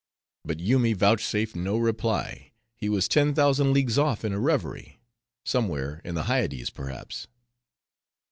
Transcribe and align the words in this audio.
But 0.43 0.59
Yoomy 0.59 0.93
vouchsafed 0.93 1.55
no 1.55 1.77
reply, 1.77 2.53
he 2.75 2.89
was 2.89 3.07
ten 3.07 3.35
thousand 3.35 3.71
leagues 3.71 3.99
off 3.99 4.25
in 4.25 4.33
a 4.33 4.39
reverie: 4.39 4.99
somewhere 5.45 6.01
in 6.03 6.15
the 6.15 6.23
Hyades 6.23 6.71
perhaps. 6.71 7.27